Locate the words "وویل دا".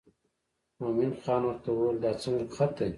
1.71-2.11